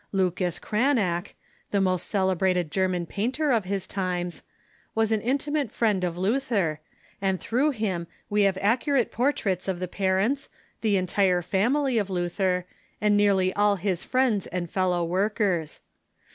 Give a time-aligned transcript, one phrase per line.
[0.11, 1.35] Lucas Cranach,
[1.69, 4.41] the most celebrated German painter of his times,
[4.95, 6.79] was an intimate friend of Lu ther,
[7.21, 10.49] and through him we have accurate portraits of the par ents,
[10.81, 12.65] the entire family of Luther,
[12.99, 15.81] and nearly all his friends and fellow workers.